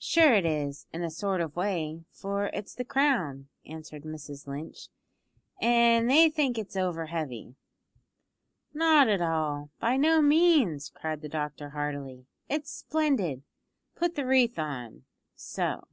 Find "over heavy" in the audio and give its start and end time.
6.76-7.54